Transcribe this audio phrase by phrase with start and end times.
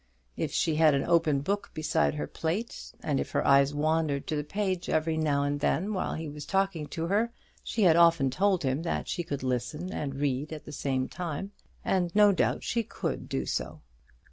[0.35, 4.35] If she had an open book beside her plate, and if her eyes wandered to
[4.35, 7.31] the page every now and then while he was talking to her,
[7.63, 11.51] she had often told him that she could listen and read at the same time;
[11.85, 13.81] and no doubt she could do so.